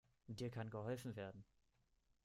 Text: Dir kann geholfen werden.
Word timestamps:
Dir 0.27 0.49
kann 0.49 0.71
geholfen 0.71 1.15
werden. 1.15 1.45